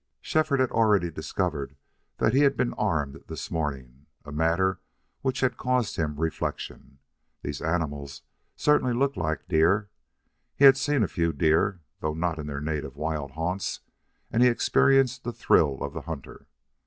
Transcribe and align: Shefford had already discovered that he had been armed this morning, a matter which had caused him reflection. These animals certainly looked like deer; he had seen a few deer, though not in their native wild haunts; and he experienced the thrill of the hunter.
Shefford 0.19 0.59
had 0.59 0.71
already 0.71 1.11
discovered 1.11 1.75
that 2.17 2.33
he 2.33 2.39
had 2.39 2.57
been 2.57 2.73
armed 2.73 3.23
this 3.27 3.51
morning, 3.51 4.07
a 4.25 4.31
matter 4.31 4.79
which 5.21 5.41
had 5.41 5.57
caused 5.57 5.95
him 5.95 6.19
reflection. 6.19 6.97
These 7.43 7.61
animals 7.61 8.23
certainly 8.55 8.93
looked 8.95 9.15
like 9.15 9.47
deer; 9.47 9.91
he 10.55 10.65
had 10.65 10.75
seen 10.75 11.03
a 11.03 11.07
few 11.07 11.31
deer, 11.33 11.81
though 11.99 12.15
not 12.15 12.39
in 12.39 12.47
their 12.47 12.61
native 12.61 12.95
wild 12.97 13.33
haunts; 13.33 13.81
and 14.31 14.41
he 14.41 14.49
experienced 14.49 15.23
the 15.23 15.31
thrill 15.31 15.83
of 15.83 15.93
the 15.93 16.01
hunter. 16.01 16.47